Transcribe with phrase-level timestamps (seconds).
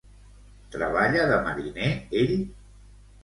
[0.75, 1.91] Treballa de mariner
[2.23, 2.35] ell?